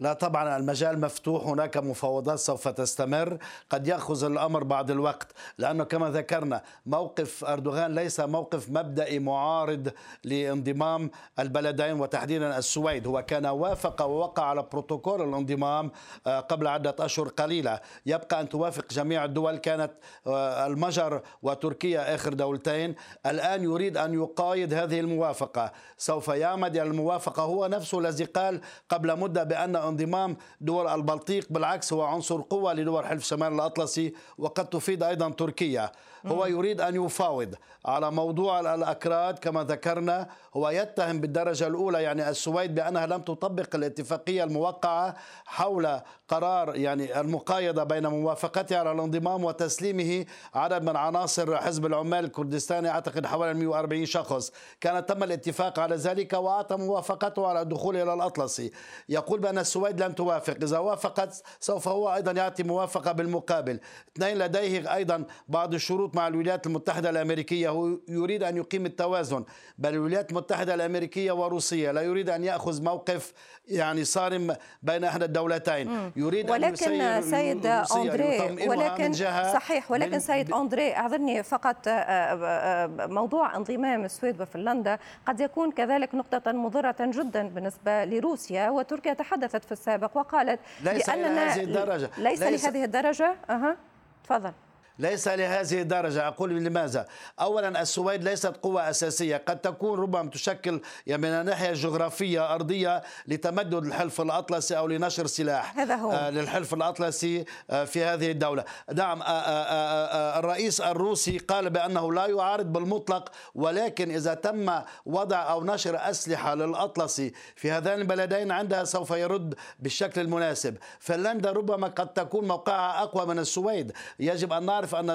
لا 0.00 0.12
طبعا 0.12 0.56
المجال 0.56 1.00
مفتوح 1.00 1.46
هناك 1.46 1.76
مفاوضات 1.76 2.38
سوف 2.38 2.68
تستمر. 2.68 3.38
قد 3.70 3.88
يأخذ 3.88 4.24
الأمر 4.24 4.64
بعض 4.64 4.90
الوقت 4.90 5.32
لأنه 5.58 5.84
كما 5.84 6.10
ذكرنا 6.10 6.62
موقف 6.86 7.44
أردوغان 7.44 7.94
ليس 7.94 8.20
موقف 8.20 8.70
مبدئي 8.70 9.18
معارض 9.18 9.92
لانضمام 10.24 11.10
البلدين 11.38 12.00
وتحديدا 12.00 12.58
السويد. 12.58 13.06
هو 13.06 13.22
كان 13.22 13.46
وافق 13.46 14.02
ووقع 14.02 14.42
على 14.44 14.62
بروتوكول 14.72 15.22
الانضمام 15.28 15.90
آه، 16.26 16.40
قبل 16.40 16.66
عدة 16.66 16.96
أشهر 17.00 17.28
قليلة. 17.28 17.80
يبقى 18.06 18.40
أن 18.40 18.48
توافق 18.48 18.92
جميع 18.92 19.24
الدول 19.24 19.56
كانت 19.56 19.92
آه، 20.26 20.66
المجر 20.66 21.22
وتركيا 21.42 22.14
آخر 22.14 22.34
دولتين. 22.34 22.94
الآن 23.26 23.62
يريد 23.64 23.96
أن 23.96 24.14
يقايد 24.14 24.74
هذه 24.74 25.00
الموافقة. 25.00 25.72
سوف 25.98 26.28
يعمد 26.28 26.76
الموافقة. 26.76 27.42
هو 27.42 27.66
نفسه 27.66 27.98
الذي 27.98 28.24
قال 28.24 28.60
قبل 28.88 29.18
مدة 29.18 29.44
بأن 29.44 29.85
انضمام 29.88 30.36
دول 30.60 30.88
البلطيق 30.88 31.46
بالعكس 31.50 31.92
هو 31.92 32.02
عنصر 32.02 32.40
قوة 32.40 32.72
لدول 32.72 33.06
حلف 33.06 33.24
شمال 33.24 33.52
الأطلسي 33.52 34.14
وقد 34.38 34.66
تفيد 34.68 35.02
أيضا 35.02 35.30
تركيا. 35.30 35.92
هو 36.26 36.46
يريد 36.46 36.80
أن 36.80 37.04
يفاوض 37.04 37.54
على 37.84 38.10
موضوع 38.10 38.74
الأكراد 38.74 39.38
كما 39.38 39.64
ذكرنا. 39.64 40.28
هو 40.54 40.70
يتهم 40.70 41.20
بالدرجة 41.20 41.66
الأولى 41.66 42.02
يعني 42.02 42.28
السويد 42.28 42.74
بأنها 42.74 43.06
لم 43.06 43.22
تطبق 43.22 43.74
الاتفاقية 43.74 44.44
الموقعة 44.44 45.14
حول 45.46 46.00
قرار 46.28 46.76
يعني 46.76 47.20
المقايضة 47.20 47.84
بين 47.84 48.06
موافقته 48.06 48.78
على 48.78 48.92
الانضمام 48.92 49.44
وتسليمه 49.44 50.26
عدد 50.54 50.82
من 50.82 50.96
عناصر 50.96 51.56
حزب 51.56 51.86
العمال 51.86 52.24
الكردستاني 52.24 52.88
أعتقد 52.88 53.26
حوالي 53.26 53.54
140 53.54 54.06
شخص. 54.06 54.52
كان 54.80 55.06
تم 55.06 55.22
الاتفاق 55.22 55.78
على 55.78 55.96
ذلك 55.96 56.32
وأعطى 56.32 56.76
موافقته 56.76 57.46
على 57.46 57.60
الدخول 57.60 57.96
إلى 57.96 58.14
الأطلسي. 58.14 58.72
يقول 59.08 59.40
بأن 59.40 59.58
السويد 59.76 60.02
لم 60.02 60.12
توافق. 60.12 60.56
إذا 60.62 60.78
وافقت 60.78 61.42
سوف 61.60 61.88
هو 61.88 62.14
أيضا 62.14 62.32
يعطي 62.32 62.62
موافقة 62.62 63.12
بالمقابل. 63.12 63.80
اثنين 64.16 64.38
لديه 64.38 64.94
أيضا 64.94 65.24
بعض 65.48 65.74
الشروط 65.74 66.16
مع 66.16 66.28
الولايات 66.28 66.66
المتحدة 66.66 67.10
الأمريكية. 67.10 67.68
هو 67.68 67.98
يريد 68.08 68.42
أن 68.42 68.56
يقيم 68.56 68.86
التوازن 68.86 69.44
بل 69.78 69.94
الولايات 69.94 70.30
المتحدة 70.30 70.74
الأمريكية 70.74 71.32
وروسيا. 71.32 71.92
لا 71.92 72.02
يريد 72.02 72.30
أن 72.30 72.44
يأخذ 72.44 72.82
موقف 72.82 73.32
يعني 73.68 74.04
صارم 74.04 74.56
بين 74.82 75.04
احدى 75.04 75.24
الدولتين. 75.24 76.12
يريد 76.16 76.50
ولكن 76.50 77.00
أن 77.00 77.22
سيد 77.22 77.66
أندري 77.66 78.68
ولكن 78.68 79.12
صحيح 79.52 79.90
ولكن 79.90 80.18
سيد 80.20 80.52
أندري 80.52 80.96
أعذرني 80.96 81.42
فقط 81.42 81.88
آه، 81.88 81.90
آه، 81.90 82.84
آه، 82.84 83.06
موضوع 83.06 83.56
انضمام 83.56 84.04
السويد 84.04 84.40
وفنلندا 84.40 84.98
قد 85.26 85.40
يكون 85.40 85.72
كذلك 85.72 86.14
نقطة 86.14 86.52
مضرة 86.52 86.96
جدا 87.00 87.48
بالنسبة 87.48 88.04
لروسيا 88.04 88.70
وتركيا 88.70 89.12
تحدثت 89.14 89.64
في 89.66 89.72
السابق 89.72 90.16
وقالت 90.16 90.60
ليس 90.82 91.08
لأننا 91.08 91.26
لهذه 91.44 91.62
الدرجة. 91.62 92.10
ليس, 92.18 92.42
ليس 92.42 92.64
لهذه 92.64 92.84
الدرجة. 92.84 93.34
أها 93.50 93.76
تفضل. 94.24 94.52
ليس 94.98 95.28
لهذه 95.28 95.80
الدرجة. 95.80 96.28
أقول 96.28 96.50
لماذا؟ 96.50 97.06
أولا 97.40 97.82
السويد 97.82 98.24
ليست 98.24 98.46
قوة 98.62 98.90
أساسية. 98.90 99.36
قد 99.36 99.58
تكون 99.60 100.00
ربما 100.00 100.30
تشكل 100.30 100.80
يعني 101.06 101.22
من 101.22 101.28
الناحية 101.28 101.70
الجغرافية 101.70 102.54
أرضية 102.54 103.02
لتمدد 103.26 103.74
الحلف 103.74 104.20
الأطلسي 104.20 104.78
أو 104.78 104.86
لنشر 104.86 105.26
سلاح 105.26 105.78
هذا 105.78 105.94
هو. 105.94 106.12
آه 106.12 106.30
للحلف 106.30 106.74
الأطلسي 106.74 107.44
آه 107.70 107.84
في 107.84 108.04
هذه 108.04 108.30
الدولة. 108.30 108.64
نعم 108.94 109.22
آه، 109.22 110.38
الرئيس 110.38 110.80
الروسي 110.80 111.38
قال 111.38 111.70
بأنه 111.70 112.12
لا 112.12 112.26
يعارض 112.26 112.72
بالمطلق 112.72 113.28
ولكن 113.54 114.10
إذا 114.10 114.34
تم 114.34 114.80
وضع 115.06 115.50
أو 115.50 115.64
نشر 115.64 115.96
أسلحة 116.10 116.54
للأطلسي 116.54 117.32
في 117.56 117.70
هذين 117.70 117.92
البلدين 117.92 118.52
عندها 118.52 118.84
سوف 118.84 119.10
يرد 119.10 119.54
بالشكل 119.80 120.20
المناسب. 120.20 120.76
فنلندا 121.00 121.52
ربما 121.52 121.88
قد 121.88 122.08
تكون 122.08 122.48
موقعها 122.48 123.02
أقوى 123.02 123.26
من 123.26 123.38
السويد. 123.38 123.92
يجب 124.20 124.52
أن 124.52 124.66
نعرف 124.66 124.85
نعرف 124.86 124.94
أن 124.94 125.10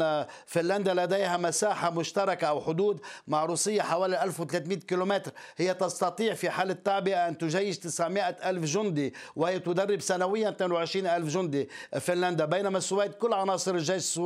أن 0.00 0.26
فنلندا 0.46 0.94
لديها 0.94 1.36
مساحة 1.36 1.90
مشتركة 1.90 2.46
أو 2.46 2.60
حدود 2.60 3.00
مع 3.28 3.44
روسيا 3.44 3.82
حوالي 3.82 4.22
1300 4.22 4.78
كيلومتر 4.78 5.32
هي 5.56 5.74
تستطيع 5.74 6.34
في 6.34 6.50
حال 6.50 6.70
التعبئة 6.70 7.28
أن 7.28 7.38
تجيش 7.38 7.78
900 7.78 8.22
ألف 8.22 8.64
جندي 8.64 9.14
وهي 9.36 9.58
تدرب 9.58 10.00
سنويا 10.00 10.48
22 10.48 11.06
ألف 11.06 11.28
جندي 11.28 11.68
فنلندا 12.00 12.44
بينما 12.44 12.78
السويد 12.78 13.12
كل 13.12 13.32
عناصر 13.32 13.74
الجيش 13.74 14.20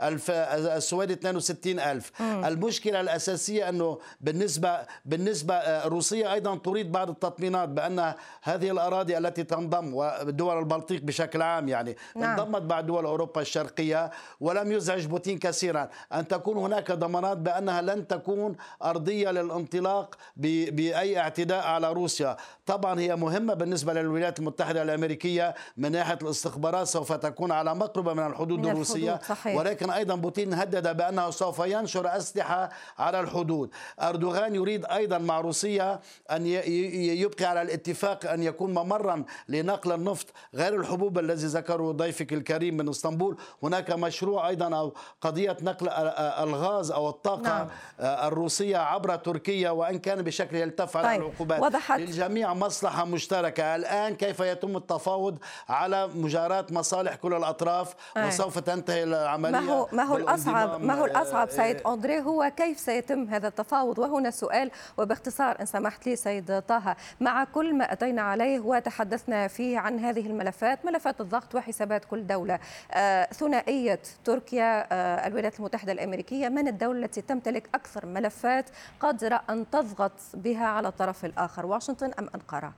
السويد 0.00 1.10
62 1.10 1.78
ألف 1.78 2.12
مم. 2.20 2.44
المشكلة 2.44 3.00
الأساسية 3.00 3.68
أنه 3.68 3.98
بالنسبة 4.20 4.80
بالنسبة 5.04 5.54
آه، 5.54 5.88
روسيا 5.88 6.32
أيضا 6.32 6.56
تريد 6.56 6.92
بعض 6.92 7.10
التطمينات 7.10 7.68
بأن 7.68 8.14
هذه 8.42 8.70
الأراضي 8.70 9.18
التي 9.18 9.44
تنضم 9.44 9.94
ودول 9.94 10.58
البلطيق 10.58 11.02
بشكل 11.02 11.42
عام 11.42 11.68
يعني 11.68 11.96
نعم. 12.16 12.40
انضمت 12.40 12.62
بعض 12.62 12.86
دول 12.86 13.04
أوروبا 13.04 13.40
الشرقية 13.40 14.10
ولم 14.40 14.72
يزعج 14.72 15.06
بوتين 15.06 15.38
كثيرا. 15.38 15.88
أن 16.12 16.28
تكون 16.28 16.56
هناك 16.56 16.92
ضمانات 16.92 17.36
بأنها 17.36 17.82
لن 17.82 18.06
تكون 18.06 18.56
أرضية 18.82 19.30
للانطلاق 19.30 20.14
بأي 20.36 21.18
اعتداء 21.18 21.66
على 21.66 21.92
روسيا. 21.92 22.36
طبعا 22.66 23.00
هي 23.00 23.16
مهمة 23.16 23.54
بالنسبة 23.54 23.92
للولايات 23.92 24.38
المتحدة 24.38 24.82
الأمريكية 24.82 25.54
من 25.76 25.92
ناحية 25.92 26.18
الاستخبارات 26.22 26.86
سوف 26.86 27.12
تكون 27.12 27.52
على 27.52 27.74
مقربة 27.74 28.12
من 28.14 28.26
الحدود 28.26 28.58
من 28.58 28.68
الروسية. 28.68 29.14
الحدود 29.14 29.28
صحيح. 29.28 29.56
ولكن 29.56 29.90
أيضا 29.90 30.14
بوتين 30.14 30.54
هدد 30.54 30.96
بأنه 30.96 31.30
سوف 31.30 31.58
ينشر 31.58 32.16
أسلحة 32.16 32.70
على 32.98 33.20
الحدود. 33.20 33.70
أردوغان 34.00 34.54
يريد 34.54 34.84
أيضا 34.84 35.18
مع 35.18 35.40
روسيا 35.40 36.00
أن 36.30 36.46
يبقي 36.46 37.44
على 37.44 37.62
الاتفاق 37.62 38.30
أن 38.30 38.42
يكون 38.42 38.70
ممرا 38.70 39.24
لنقل 39.48 39.92
النفط 39.92 40.26
غير 40.54 40.80
الحبوب 40.80 41.18
الذي 41.18 41.46
ذكره 41.46 41.92
ضيفك 41.92 42.32
الكريم 42.32 42.76
من 42.76 42.88
إسطنبول. 42.88 43.36
هناك 43.62 43.90
مشروع 43.90 44.29
مشروع 44.30 44.48
أيضا 44.48 44.76
أو 44.76 44.92
قضية 45.20 45.56
نقل 45.62 45.88
الغاز 46.18 46.90
أو 46.90 47.08
الطاقة 47.08 47.42
نعم. 47.42 47.68
الروسية 48.00 48.76
عبر 48.76 49.16
تركيا 49.16 49.70
وإن 49.70 49.98
كان 49.98 50.22
بشكل 50.22 50.56
يلتف 50.56 50.96
على 50.96 51.08
طيب. 51.08 51.20
العقوبات 51.20 51.62
وضحت. 51.62 52.00
للجميع 52.00 52.54
مصلحة 52.54 53.04
مشتركة 53.04 53.76
الآن 53.76 54.14
كيف 54.14 54.40
يتم 54.40 54.76
التفاوض 54.76 55.38
على 55.68 56.08
مجاراه 56.14 56.66
مصالح 56.70 57.14
كل 57.14 57.34
الأطراف 57.34 57.94
أي. 58.16 58.28
وسوف 58.28 58.58
تنتهي 58.58 59.04
العملية 59.04 59.60
ما 59.60 59.72
هو 59.72 59.88
ما 59.92 60.02
هو 60.02 60.16
الاصعب 60.16 60.80
ما 60.80 60.94
هو 60.94 61.04
الأصعب 61.04 61.50
سيد 61.50 61.80
أندري 61.86 62.20
هو 62.20 62.52
كيف 62.56 62.80
سيتم 62.80 63.28
هذا 63.28 63.48
التفاوض 63.48 63.98
وهنا 63.98 64.30
سؤال 64.30 64.70
وباختصار 64.98 65.60
إن 65.60 65.66
سمحت 65.66 66.06
لي 66.06 66.16
سيد 66.16 66.62
طه 66.62 66.96
مع 67.20 67.44
كل 67.44 67.74
ما 67.74 67.92
أتينا 67.92 68.22
عليه 68.22 68.60
وتحدثنا 68.60 69.48
فيه 69.48 69.78
عن 69.78 69.98
هذه 69.98 70.26
الملفات 70.26 70.84
ملفات 70.84 71.20
الضغط 71.20 71.54
وحسابات 71.54 72.04
كل 72.04 72.26
دولة 72.26 72.58
آه 72.92 73.24
ثنائية 73.24 74.00
تركيا 74.24 74.86
آه، 74.92 75.26
الولايات 75.26 75.58
المتحدة 75.58 75.92
الأمريكية 75.92 76.48
من 76.48 76.68
الدولة 76.68 77.04
التي 77.04 77.20
تمتلك 77.20 77.68
أكثر 77.74 78.06
ملفات 78.06 78.70
قادرة 79.00 79.42
أن 79.50 79.70
تضغط 79.70 80.12
بها 80.34 80.66
على 80.66 80.88
الطرف 80.88 81.24
الآخر 81.24 81.66
واشنطن 81.66 82.10
أم 82.18 82.28
أنقرة؟ 82.34 82.72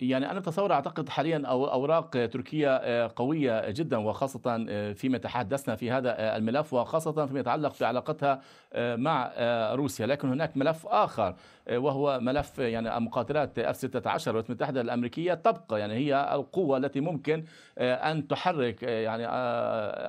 يعني 0.00 0.30
أنا 0.30 0.38
أتصور 0.38 0.72
أعتقد 0.72 1.08
حاليا 1.08 1.42
أوراق 1.46 2.10
تركيا 2.10 2.80
آه، 2.82 3.12
قوية 3.16 3.70
جدا 3.70 3.96
وخاصة 3.96 4.66
آه، 4.68 4.92
فيما 4.92 5.18
تحدثنا 5.18 5.76
في 5.76 5.90
هذا 5.90 6.10
آه، 6.18 6.36
الملف 6.36 6.72
وخاصة 6.72 7.26
فيما 7.26 7.40
يتعلق 7.40 7.74
بعلاقتها 7.80 8.40
مع 8.76 9.32
روسيا. 9.74 10.06
لكن 10.06 10.28
هناك 10.28 10.56
ملف 10.56 10.86
آخر 10.86 11.34
وهو 11.70 12.20
ملف 12.20 12.58
يعني 12.58 13.00
مقاتلات 13.00 13.58
اف 13.58 13.76
16 13.76 14.30
الولايات 14.30 14.50
المتحده 14.50 14.80
الأمريكية 14.80 15.34
تبقى 15.34 15.80
يعني 15.80 15.94
هي 15.94 16.34
القوة 16.34 16.76
التي 16.76 17.00
ممكن 17.00 17.44
أن 17.78 18.28
تحرك 18.28 18.82
يعني 18.82 19.26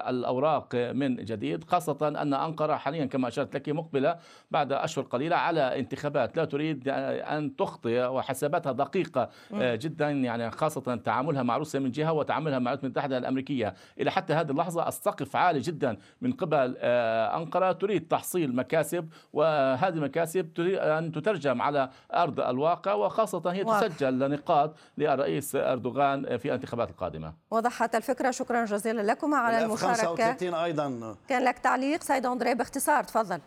الأوراق 0.09 0.75
من 0.75 1.15
جديد 1.15 1.63
خاصة 1.63 2.07
أن 2.07 2.33
أنقرة 2.33 2.75
حاليا 2.75 3.05
كما 3.05 3.27
أشرت 3.27 3.55
لك 3.55 3.69
مقبلة 3.69 4.17
بعد 4.51 4.71
أشهر 4.71 5.05
قليلة 5.05 5.35
على 5.35 5.79
انتخابات. 5.79 6.37
لا 6.37 6.45
تريد 6.45 6.87
أن 6.89 7.55
تخطئ 7.55 8.05
وحساباتها 8.05 8.71
دقيقة 8.71 9.29
جدا 9.75 10.09
يعني 10.11 10.51
خاصة 10.51 10.95
تعاملها 10.95 11.43
مع 11.43 11.57
روسيا 11.57 11.79
من 11.79 11.91
جهة 11.91 12.11
وتعاملها 12.13 12.59
مع 12.59 12.71
الولايات 12.71 12.83
المتحدة 12.83 13.17
الأمريكية. 13.17 13.73
إلى 13.99 14.11
حتى 14.11 14.33
هذه 14.33 14.51
اللحظة 14.51 14.87
السقف 14.87 15.35
عالي 15.35 15.59
جدا 15.59 15.97
من 16.21 16.33
قبل 16.33 16.75
آه، 16.79 17.37
أنقرة. 17.37 17.71
تريد 17.71 18.07
تحصيل 18.07 18.55
مكاسب 18.55 19.09
وهذه 19.33 19.93
المكاسب 19.93 20.53
تريد 20.53 20.77
أن 20.77 21.11
تترجم 21.11 21.61
على 21.61 21.89
أرض 22.13 22.39
الواقع 22.39 22.93
وخاصة 22.93 23.51
هي 23.51 23.63
تسجل 23.63 24.19
لنقاط 24.19 24.75
للرئيس 24.97 25.55
أردوغان 25.55 26.37
في 26.37 26.45
الانتخابات 26.45 26.89
القادمة. 26.89 27.33
وضحت 27.51 27.95
الفكرة. 27.95 28.31
شكرا 28.31 28.65
جزيلا 28.65 29.01
لكم 29.01 29.33
على 29.33 29.65
المشاركة. 29.65 30.05
35 30.05 30.53
أيضا. 30.53 31.15
كان 31.27 31.43
لك 31.43 31.59
تعليق 31.59 32.03
سيد 32.03 32.25
أندري 32.25 32.55
باختصار. 32.55 33.03
تفضل. 33.03 33.39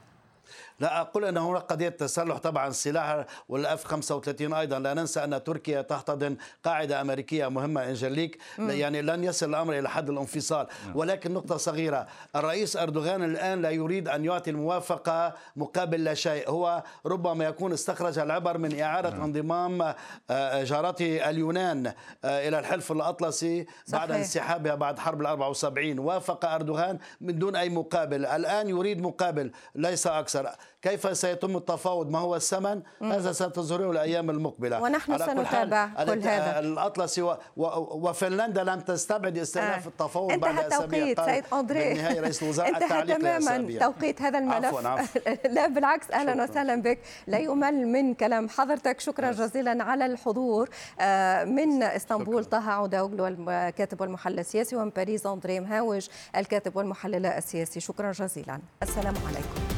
لا 0.81 1.01
أقول 1.01 1.25
أن 1.25 1.37
هناك 1.37 1.63
قضية 1.63 1.89
تسلح 1.89 2.39
طبعا 2.39 2.69
السلاح 2.69 3.25
والأف 3.49 3.85
35 3.85 4.53
أيضا. 4.53 4.79
لا 4.79 4.95
ننسى 4.95 5.25
أن 5.25 5.45
تركيا 5.45 5.83
تحتضن 5.83 6.37
قاعدة 6.65 7.01
أمريكية 7.01 7.49
مهمة 7.49 7.85
إنجليك. 7.85 8.39
يعني 8.59 9.03
لن 9.03 9.25
يصل 9.25 9.49
الأمر 9.51 9.79
إلى 9.79 9.89
حد 9.89 10.11
الانفصال. 10.11 10.67
نعم. 10.87 10.97
ولكن 10.97 11.35
نقطة 11.35 11.57
صغيرة 11.57 12.07
الرئيس 12.37 12.77
أردوغان 12.77 13.25
الآن 13.25 13.63
لا 13.63 13.71
يريد 13.71 14.09
أن 14.09 14.25
يعطي 14.25 14.51
الموافقة 14.51 15.35
مقابل 15.57 16.05
لا 16.05 16.15
شيء. 16.15 16.51
هو 16.51 16.83
ربما 17.07 17.45
يكون 17.45 17.73
استخرج 17.73 18.19
العبر 18.19 18.59
من 18.59 18.81
إعادة 18.81 19.11
نعم. 19.11 19.23
انضمام 19.23 19.95
آه، 20.31 20.65
جارته 20.65 21.31
اليونان 21.31 21.87
آه، 22.25 22.49
إلى 22.49 22.59
الحلف 22.59 22.93
الأطلسي 22.93 23.67
صحيح. 23.87 24.01
بعد 24.01 24.11
انسحابها 24.11 24.75
بعد 24.75 24.99
حرب 24.99 25.21
ال 25.21 25.27
74 25.27 25.99
وافق 25.99 26.45
أردوغان 26.45 26.99
من 27.21 27.39
دون 27.39 27.57
أي 27.57 27.69
مقابل. 27.69 28.27
الآن 28.27 28.69
يريد 28.69 29.03
مقابل 29.03 29.51
ليس 29.75 30.07
أكثر 30.07 30.36
كيف 30.83 31.17
سيتم 31.17 31.57
التفاوض؟ 31.57 32.11
ما 32.11 32.19
هو 32.19 32.37
الثمن؟ 32.37 32.83
هذا 33.03 33.33
ستظهره 33.33 33.91
الأيام 33.91 34.31
المقبلة؟ 34.31 34.83
ونحن 34.83 35.19
سنتابع 35.19 35.87
كل, 35.87 36.05
كل 36.05 36.29
هذا. 36.29 36.59
الأطلسي 36.59 37.23
و... 37.23 37.31
و... 37.57 37.67
وفنلندا 38.09 38.65
لم 38.65 38.81
تستبعد 38.81 39.39
استئناف 39.39 39.85
آه. 39.85 39.89
التفاوض 39.89 40.33
بعد 40.33 40.59
أسابيع 40.59 41.27
سيد 41.27 41.45
أندري. 41.53 41.89
بالنهاية 41.89 42.21
رئيس 42.21 42.43
الوزراء 42.43 42.69
انتهى 42.69 43.03
تماما 43.03 43.79
توقيت 43.79 44.23
هذا 44.23 44.39
الملف. 44.39 44.65
عفواً 44.65 44.89
عفواً. 44.89 45.21
لا 45.57 45.67
بالعكس 45.67 46.11
أهلا. 46.11 46.45
وسهلا 46.45 46.83
بك. 46.83 46.99
لا 47.27 47.39
يمل 47.39 47.89
من 47.89 48.15
كلام 48.15 48.49
حضرتك. 48.49 49.01
شكرا 49.01 49.33
جزيلا 49.33 49.85
على 49.85 50.07
الحضور 50.07 50.69
آه، 51.01 51.45
من 51.45 51.83
إسطنبول 51.83 52.45
طه 52.45 52.71
عودوغلو 52.71 53.27
الكاتب 53.27 54.01
والمحلل 54.01 54.39
السياسي 54.39 54.77
ومن 54.77 54.91
باريس 54.91 55.27
أندري 55.27 55.61
مهاوج 55.61 56.07
الكاتب 56.37 56.77
والمحلل 56.77 57.27
السياسي. 57.27 57.81
شكرا 57.81 58.13
جزيلا. 58.13 58.61
السلام 58.83 59.15
عليكم. 59.29 59.76